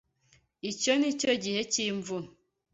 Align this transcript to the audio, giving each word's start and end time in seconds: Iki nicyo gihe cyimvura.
Iki 0.69 0.91
nicyo 0.99 1.31
gihe 1.43 1.61
cyimvura. 1.71 2.27